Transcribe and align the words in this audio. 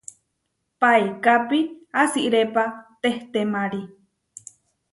Paikápi 0.79 1.59
asirépa 2.03 2.63
tehtémari. 3.01 3.81